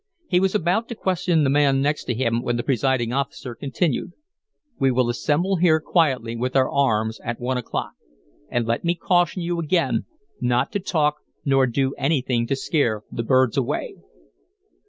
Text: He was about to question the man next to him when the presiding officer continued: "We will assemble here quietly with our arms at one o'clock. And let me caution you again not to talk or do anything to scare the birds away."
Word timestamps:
He 0.27 0.39
was 0.39 0.55
about 0.55 0.87
to 0.87 0.95
question 0.95 1.43
the 1.43 1.49
man 1.51 1.79
next 1.79 2.05
to 2.05 2.15
him 2.15 2.41
when 2.41 2.57
the 2.57 2.63
presiding 2.63 3.13
officer 3.13 3.53
continued: 3.53 4.13
"We 4.79 4.89
will 4.89 5.11
assemble 5.11 5.57
here 5.57 5.79
quietly 5.79 6.35
with 6.35 6.55
our 6.55 6.71
arms 6.71 7.19
at 7.23 7.39
one 7.39 7.59
o'clock. 7.59 7.91
And 8.49 8.65
let 8.65 8.83
me 8.83 8.95
caution 8.95 9.43
you 9.43 9.59
again 9.59 10.05
not 10.39 10.71
to 10.71 10.79
talk 10.79 11.17
or 11.45 11.67
do 11.67 11.93
anything 11.99 12.47
to 12.47 12.55
scare 12.55 13.03
the 13.11 13.21
birds 13.21 13.57
away." 13.57 13.97